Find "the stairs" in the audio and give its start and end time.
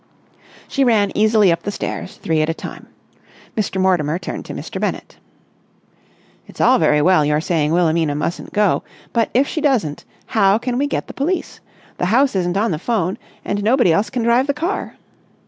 1.61-2.15